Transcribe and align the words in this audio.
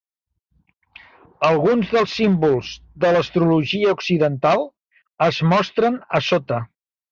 Alguns 1.49 1.91
dels 1.97 2.15
símbols 2.21 2.71
de 3.05 3.13
l'astrologia 3.17 3.93
occidental 3.99 4.67
es 5.29 5.41
mostren 5.55 6.03
a 6.23 6.27
sota. 6.33 6.63